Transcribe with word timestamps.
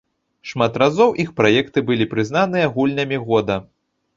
Шмат 0.51 0.79
разоў 0.83 1.13
іх 1.25 1.29
праекты 1.41 1.79
былі 1.91 2.07
прызнаныя 2.15 2.73
гульнямі 2.79 3.17
года. 3.29 3.63